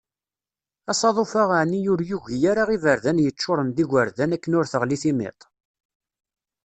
[0.91, 5.41] Asaḍuf-a aɛni ur yugi ara iberdan yeččuren d igurdan akken ur teɣli timiṭ?